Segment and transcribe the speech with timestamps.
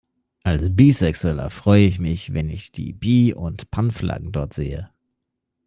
[0.41, 4.89] Als Bisexueller freu ich mich, wenn ich die Bi- und Pan-Flaggen dort sehe.